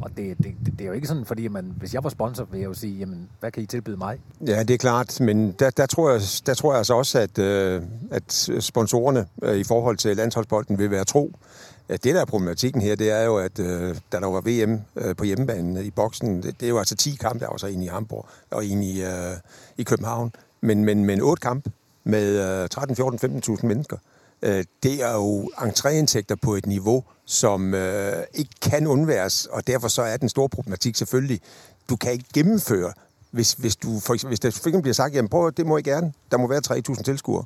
[0.01, 2.43] Og det, det, det, det er jo ikke sådan, fordi man, hvis jeg var sponsor,
[2.43, 4.19] ville jeg jo sige, jamen, hvad kan I tilbyde mig?
[4.47, 7.39] Ja, det er klart, men der, der, tror, jeg, der tror jeg altså også, at,
[7.39, 11.31] øh, at sponsorerne øh, i forhold til landsholdsbolden vil være tro.
[11.89, 15.15] Det, der er problematikken her, det er jo, at øh, da der var VM øh,
[15.15, 17.67] på hjemmebanen øh, i boksen, det, det er jo altså 10 kampe, der var så
[17.67, 19.09] en i Hamburg og en i, øh,
[19.77, 21.71] i København, men, men, men 8 kampe
[22.03, 23.97] med øh, 13, 14, 15.000 mennesker.
[24.41, 29.87] Øh, det er jo entréindtægter på et niveau, som øh, ikke kan undværes, og derfor
[29.87, 31.41] så er den store problematik selvfølgelig,
[31.89, 32.93] du kan ikke gennemføre,
[33.31, 35.77] hvis, hvis, du for eksempel, hvis der for eksempel bliver sagt, jamen prøv, det må
[35.77, 37.45] I gerne, der må være 3.000 tilskuere.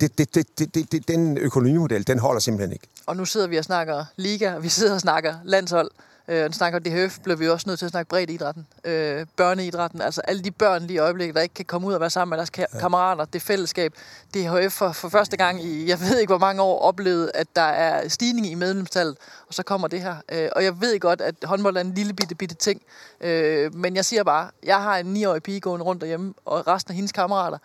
[0.00, 2.86] Det, det, det, det, det, det, den økonomimodel, den holder simpelthen ikke.
[3.06, 5.90] Og nu sidder vi og snakker liga, og vi sidder og snakker landshold.
[6.28, 8.66] Øh, og snakker DHF, bliver vi også nødt til at snakke bredt idrætten.
[8.84, 12.00] Øh, børneidrætten, altså alle de børn lige i øjeblikket, der ikke kan komme ud og
[12.00, 13.94] være sammen med deres ka- kammerater, det fællesskab.
[14.34, 17.62] DHF for, for første gang i, jeg ved ikke hvor mange år, oplevet, at der
[17.62, 19.16] er stigning i medlemstallet,
[19.48, 20.16] og så kommer det her.
[20.32, 22.82] Øh, og jeg ved godt, at håndbold er en lille bitte, bitte ting,
[23.20, 26.92] øh, men jeg siger bare, jeg har en 9-årig pige gående rundt derhjemme, og resten
[26.92, 27.58] af hendes kammerater,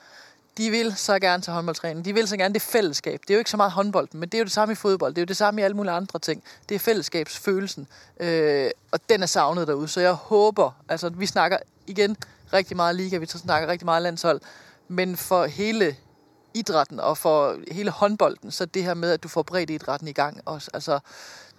[0.57, 2.05] de vil så gerne til håndboldtræning.
[2.05, 3.19] De vil så gerne det fællesskab.
[3.21, 5.13] Det er jo ikke så meget håndbold, men det er jo det samme i fodbold.
[5.13, 6.43] Det er jo det samme i alle mulige andre ting.
[6.69, 7.87] Det er fællesskabsfølelsen.
[8.19, 9.87] Øh, og den er savnet derude.
[9.87, 12.17] Så jeg håber, altså vi snakker igen
[12.53, 14.41] rigtig meget liga, vi snakker rigtig meget landshold,
[14.87, 15.95] men for hele
[16.53, 20.11] idrætten og for hele håndbolden, så det her med, at du får bredt idrætten i
[20.11, 20.71] gang også.
[20.73, 20.99] Altså,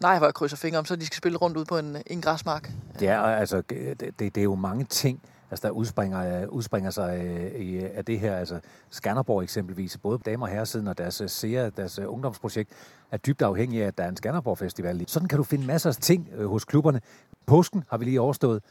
[0.01, 2.21] nej, hvor jeg krydser fingre om, så de skal spille rundt ud på en, en
[2.21, 2.71] græsmark.
[2.99, 5.23] Det er, altså, det, det, det er jo mange ting,
[5.53, 8.37] altså, der udspringer, øh, udspringer sig øh, i, øh, af det her.
[8.37, 8.61] Altså,
[8.91, 12.71] Skanderborg eksempelvis, både damer og herresiden og deres øh, SEA, deres ungdomsprojekt,
[13.11, 15.05] er dybt afhængige af, at der er en Skanderborg Festival.
[15.09, 17.01] Sådan kan du finde masser af ting øh, hos klubberne.
[17.47, 18.63] Påsken har vi lige overstået.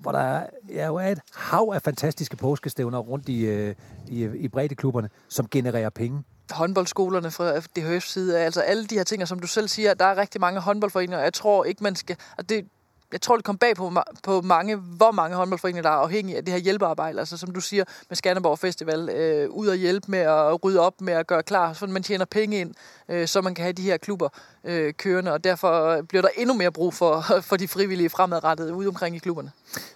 [0.00, 3.74] hvor der er, ja, jo er et hav af fantastiske påskestævner rundt i, øh,
[4.08, 6.22] i, i breddeklubberne, som genererer penge.
[6.50, 8.38] håndboldskolerne fra DHF's side.
[8.38, 11.18] Altså alle de her ting, og som du selv siger, der er rigtig mange håndboldforeninger,
[11.18, 12.16] og jeg tror ikke, man skal...
[12.38, 12.66] Og det,
[13.12, 13.92] jeg tror, det kom bag på,
[14.22, 17.18] på mange, hvor mange håndboldforeninger, der er afhængige af det her hjælpearbejde.
[17.18, 21.00] Altså som du siger med Skanderborg Festival, øh, ud og hjælpe med at rydde op,
[21.00, 22.74] med at gøre klar, så man tjener penge ind,
[23.08, 24.28] øh, så man kan have de her klubber
[24.64, 28.88] øh, kørende, og derfor bliver der endnu mere brug for, for de frivillige fremadrettet ude
[28.88, 29.50] omkring i klubberne.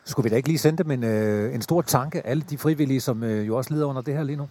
[0.04, 3.00] Skulle vi da ikke lige sende dem en, øh, en stor tanke, alle de frivillige,
[3.00, 4.48] som øh, jo også lider under det her lige nu?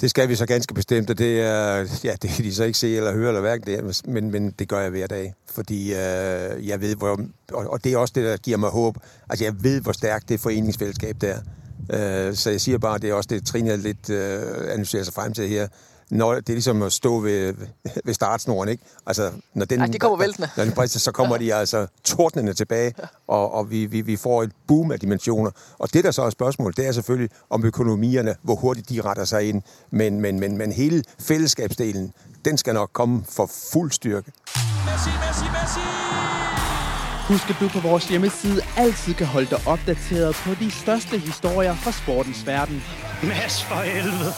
[0.00, 2.78] Det skal vi så ganske bestemt, og det, er, ja, det kan de så ikke
[2.78, 6.68] se eller høre eller hverken det, men, men det gør jeg hver dag, fordi øh,
[6.68, 7.20] jeg ved, hvor,
[7.52, 8.96] og, og det er også det, der giver mig håb.
[9.30, 11.38] Altså jeg ved, hvor stærkt det foreningsfællesskab der
[11.90, 12.28] er.
[12.28, 15.32] Øh, så jeg siger bare, det er også det, Trine lidt øh, analyserer sig frem
[15.32, 15.68] til her.
[16.10, 17.54] Når det er ligesom at stå ved,
[18.04, 18.84] ved startsnoren, ikke?
[19.06, 20.48] Altså, når den, Ja, de kommer væltende.
[20.56, 22.94] Når den brister, så kommer de altså tordnende tilbage,
[23.28, 25.50] og, og vi, vi, vi får et boom af dimensioner.
[25.78, 29.24] Og det, der så er spørgsmålet, det er selvfølgelig om økonomierne, hvor hurtigt de retter
[29.24, 29.62] sig ind.
[29.90, 32.12] Men, men, men, men hele fællesskabsdelen,
[32.44, 34.32] den skal nok komme for fuld styrke.
[37.28, 41.74] Husk, at du på vores hjemmeside altid kan holde dig opdateret på de største historier
[41.74, 42.82] fra sportens verden.
[43.22, 44.32] Mads for helvede.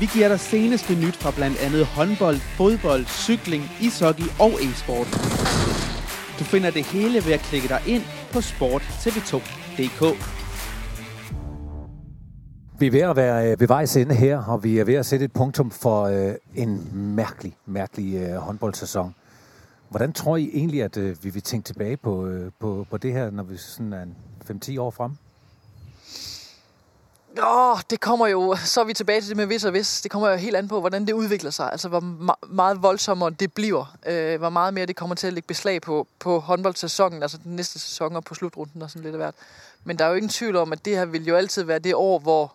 [0.00, 5.08] Vi giver dig seneste nyt fra blandt andet håndbold, fodbold, cykling, ishockey og e-sport.
[6.38, 10.02] Du finder det hele ved at klikke dig ind på sporttv2.dk.
[12.80, 15.06] Vi er ved at være øh, ved vejs ende her, og vi er ved at
[15.06, 19.14] sætte et punktum for øh, en mærkelig, mærkelig øh, håndboldsæson.
[19.90, 23.12] Hvordan tror I egentlig, at øh, vi vil tænke tilbage på, øh, på, på det
[23.12, 24.04] her, når vi sådan er
[24.50, 25.10] 5-10 år frem?
[27.42, 30.00] Åh, det kommer jo, så er vi tilbage til det med hvis og hvis.
[30.00, 31.72] Det kommer jo helt an på, hvordan det udvikler sig.
[31.72, 32.00] Altså, hvor
[32.46, 33.96] meget voldsommere det bliver.
[34.06, 37.56] Øh, hvor meget mere det kommer til at lægge beslag på, på håndboldsæsonen, altså den
[37.56, 39.34] næste sæson og på slutrunden og sådan lidt af hvert.
[39.84, 41.94] Men der er jo ingen tvivl om, at det her vil jo altid være det
[41.94, 42.54] år, hvor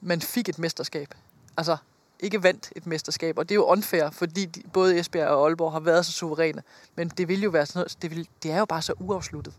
[0.00, 1.14] man fik et mesterskab.
[1.56, 1.76] Altså,
[2.20, 3.38] ikke vandt et mesterskab.
[3.38, 6.62] Og det er jo unfair, fordi de, både Esbjerg og Aalborg har været så suveræne.
[6.96, 9.54] Men det vil jo være sådan noget, det, vil, det er jo bare så uafsluttet.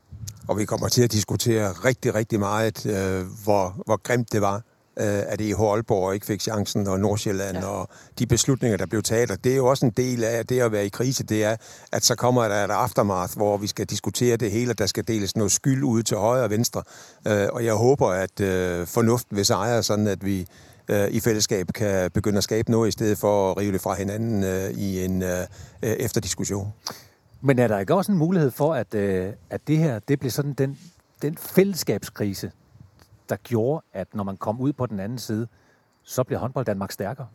[0.51, 4.55] Og vi kommer til at diskutere rigtig, rigtig meget, øh, hvor, hvor grimt det var,
[4.99, 7.65] øh, at EH Aalborg ikke fik chancen, og Nordsjælland, ja.
[7.65, 9.31] og de beslutninger, der blev taget.
[9.31, 11.55] Og det er jo også en del af det at være i krise, det er,
[11.91, 15.07] at så kommer der et aftermath, hvor vi skal diskutere det hele, og der skal
[15.07, 16.83] deles noget skyld ud til højre og venstre.
[17.27, 20.47] Øh, og jeg håber, at øh, fornuften vil sejre, sådan at vi
[20.87, 23.93] øh, i fællesskab kan begynde at skabe noget, i stedet for at rive det fra
[23.93, 25.39] hinanden øh, i en øh,
[25.83, 26.73] øh, efterdiskussion.
[27.41, 30.31] Men er der ikke også en mulighed for, at, øh, at det her det blev
[30.31, 30.79] sådan den,
[31.21, 32.51] den fællesskabskrise,
[33.29, 35.47] der gjorde, at når man kom ud på den anden side,
[36.03, 37.27] så blev håndbold Danmark stærkere?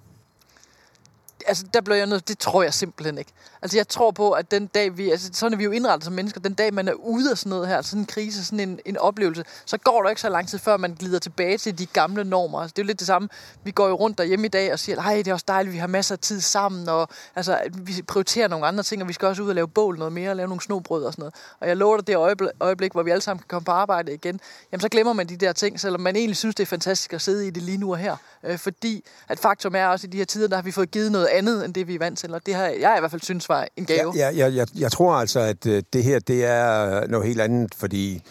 [1.47, 3.33] Altså, der blev jeg nødt, det tror jeg simpelthen ikke.
[3.63, 6.13] Altså, jeg tror på, at den dag, vi, altså, sådan er vi jo indrettet som
[6.13, 8.81] mennesker, den dag, man er ude af sådan noget her, sådan en krise, sådan en,
[8.85, 11.87] en oplevelse, så går der ikke så lang tid, før man glider tilbage til de
[11.87, 12.61] gamle normer.
[12.61, 13.29] Altså, det er jo lidt det samme.
[13.65, 15.79] Vi går jo rundt derhjemme i dag og siger, nej, det er også dejligt, vi
[15.79, 19.29] har masser af tid sammen, og altså, vi prioriterer nogle andre ting, og vi skal
[19.29, 21.35] også ud og lave bål noget mere, og lave nogle snobrød og sådan noget.
[21.61, 24.15] Og jeg lover dig, det øjeblik, øjeblik, hvor vi alle sammen kan komme på arbejde
[24.15, 24.41] igen,
[24.73, 27.21] jamen så glemmer man de der ting, selvom man egentlig synes, det er fantastisk at
[27.23, 28.17] sidde i det lige nu og her.
[28.45, 31.13] Øh, fordi at faktum er også, i de her tider, der har vi fået givet
[31.13, 33.23] noget andet, end det vi er vant til, og det har jeg i hvert fald
[33.23, 34.13] synes var en gave.
[34.17, 37.75] Ja, ja, jeg, jeg tror altså, at øh, det her det er noget helt andet,
[37.75, 38.23] fordi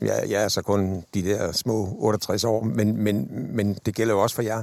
[0.00, 4.14] jeg, jeg er så kun de der små 68 år, men, men, men det gælder
[4.14, 4.62] jo også for jer.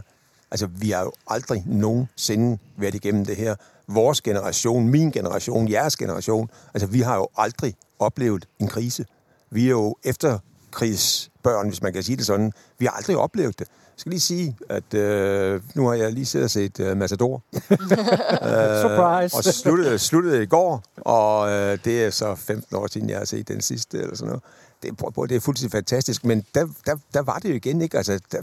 [0.52, 3.56] Altså, vi har jo aldrig nogensinde været igennem det her.
[3.88, 9.06] Vores generation, min generation, jeres generation, altså, vi har jo aldrig oplevet en krise.
[9.52, 12.52] Vi er jo efterkrigsbørn, hvis man kan sige det sådan.
[12.80, 13.68] Vi har aldrig oplevet det.
[13.96, 17.44] Jeg skal lige sige, at øh, nu har jeg lige siddet og set øh, Matador.
[18.82, 19.38] Surprise!
[19.38, 23.26] Og sluttede, sluttede i går, og øh, det er så 15 år siden, jeg har
[23.26, 24.44] set den sidste, eller sådan noget.
[24.84, 27.98] Det, er- det er fuldstændig fantastisk, men der, der, der var det jo igen, ikke?
[27.98, 28.42] Altså, der,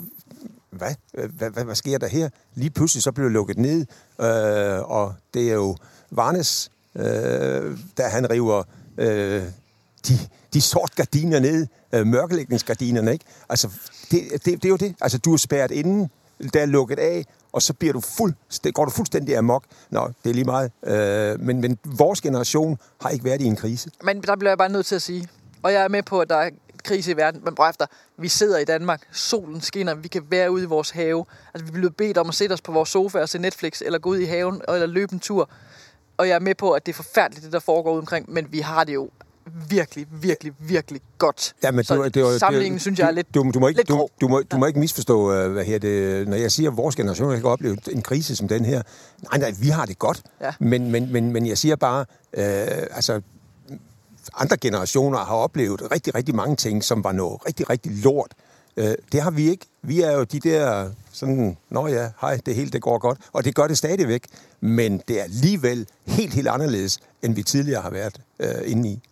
[0.71, 0.95] hvad?
[1.13, 1.65] Hvad, hvad?
[1.65, 2.29] hvad sker der her?
[2.55, 3.87] Lige pludselig så blev det lukket ned,
[4.21, 5.77] øh, og det er jo
[6.11, 8.63] Varnes, øh, da han river
[8.99, 9.43] øh,
[10.09, 10.19] de,
[10.55, 13.25] de sort gardiner ned, øh, mørkelægningsgardinerne, ikke?
[13.49, 13.69] Altså,
[14.11, 14.95] det, det, det er jo det.
[15.01, 16.11] Altså, du er spærret inden,
[16.53, 18.35] der er lukket af, og så bliver du fuld,
[18.73, 19.65] går du fuldstændig amok.
[19.91, 20.73] Nå, det er lige meget.
[20.87, 23.91] Øh, men, men vores generation har ikke været i en krise.
[24.05, 25.29] Men der bliver jeg bare nødt til at sige,
[25.63, 26.51] og jeg er med på, at der er
[26.85, 27.87] krise i verden, men prøv efter,
[28.19, 31.25] vi sidder i Danmark, solen skinner, vi kan være ude i vores have.
[31.55, 33.99] Altså, vi bliver bedt om at sætte os på vores sofa og se Netflix, eller
[33.99, 35.51] gå ud i haven, eller løbe en tur.
[36.17, 38.53] Og jeg er med på, at det er forfærdeligt, det der foregår ude omkring, men
[38.53, 39.11] vi har det jo
[39.69, 41.55] virkelig, virkelig, virkelig godt.
[41.63, 43.69] Ja, men så du, det, var- sammenligningen det, synes jeg er lidt, du, du, må
[43.69, 46.53] ikke, lidt du, du, må, du må ikke misforstå, øh, hvad her det, når jeg
[46.53, 48.83] siger, at vores generation ikke har oplevet en krise som den her.
[49.23, 50.23] Nej, nej, vi har det godt.
[50.41, 50.53] Ja.
[50.61, 52.01] Men, men, men, men jeg siger bare,
[52.33, 52.45] øh,
[52.91, 53.21] altså,
[54.35, 58.33] andre generationer har oplevet rigtig, rigtig mange ting, som var noget rigtig, rigtig lort.
[58.77, 59.67] Øh, det har vi ikke.
[59.83, 63.19] Vi er jo de der sådan, nå ja, hej, det hele det går godt.
[63.33, 64.25] Og det gør det stadigvæk.
[64.61, 69.03] Men det er alligevel helt, helt anderledes, end vi tidligere har været øh, inde i.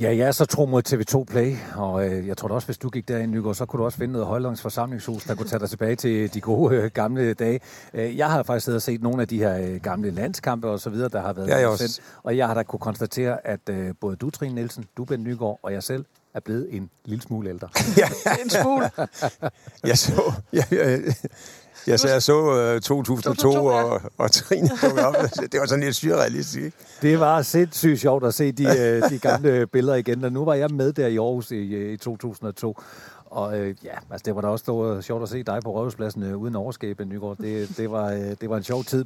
[0.00, 2.78] Ja, jeg er så tro mod TV2 Play, og øh, jeg tror da også, hvis
[2.78, 5.60] du gik derind, Nygaard, så kunne du også finde noget Højlunds forsamlingshus, der kunne tage
[5.60, 7.60] dig tilbage til de gode øh, gamle dage.
[7.94, 10.80] Øh, jeg har faktisk siddet og set nogle af de her øh, gamle landskampe og
[10.80, 12.00] så videre, der har været Ja, jeg sendt, også.
[12.22, 15.58] og jeg har da kunne konstatere, at øh, både du, Trine Nielsen, du, Ben Nygaard,
[15.62, 17.68] og jeg selv er blevet en lille smule ældre.
[18.44, 18.90] En smule.
[19.84, 21.00] Jeg så, jeg, jeg,
[21.86, 23.82] jeg, så, jeg så uh, 2002, 2002, ja.
[23.82, 25.14] og, og Trine dukke op.
[25.52, 26.76] Det var sådan lidt surrealistisk, ikke?
[27.02, 30.54] Det var sindssygt sjovt at se de, øh, de gamle billeder igen, og nu var
[30.54, 32.76] jeg med der i Aarhus i, øh, i 2002.
[33.26, 35.70] Og øh, ja, altså det var da også stort, øh, sjovt at se dig på
[35.70, 37.36] Rådhuspladsen øh, uden overskab, Nygaard.
[37.36, 39.04] Det, det, var, øh, det var en sjov tid.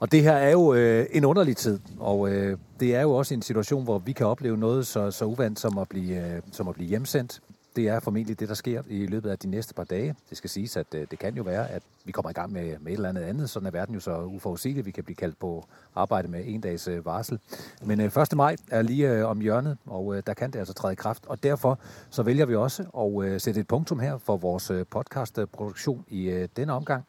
[0.00, 3.34] Og det her er jo øh, en underlig tid, og øh, det er jo også
[3.34, 6.68] en situation, hvor vi kan opleve noget så, så uvandt som at, blive, øh, som
[6.68, 7.40] at blive hjemsendt.
[7.76, 10.14] Det er formentlig det, der sker i løbet af de næste par dage.
[10.30, 12.78] Det skal siges, at øh, det kan jo være, at vi kommer i gang med,
[12.80, 13.50] med et eller andet andet.
[13.50, 14.86] Sådan er verden jo så uforudsigelig.
[14.86, 17.38] Vi kan blive kaldt på arbejde med en dags øh, varsel.
[17.82, 18.36] Men øh, 1.
[18.36, 21.26] maj er lige om hjørnet, og der kan det altså træde i kraft.
[21.26, 21.78] Og derfor
[22.10, 27.04] så vælger vi også at sætte et punktum her for vores podcastproduktion i denne omgang.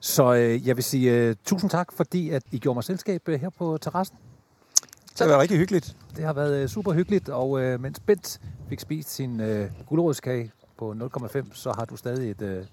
[0.00, 4.16] Så jeg vil sige tusind tak, fordi at I gjorde mig selskab her på terrassen.
[5.18, 5.96] Det var rigtig hyggeligt.
[6.16, 10.52] Det har været øh, super hyggeligt, og øh, mens Bent fik spist sin øh, gulerodskage
[10.78, 12.64] på 0,5, så har du stadig et, øh,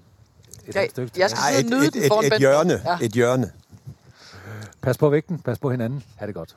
[0.67, 1.11] et Ja, stykke.
[1.19, 2.39] jeg skal Nej, sidde et, og nyde et, den et, foran et Bent.
[2.39, 2.81] hjørne.
[2.85, 2.97] Ja.
[3.01, 3.51] Et hjørne.
[4.81, 6.03] Pas på vægten, pas på hinanden.
[6.15, 6.55] Ha' det godt.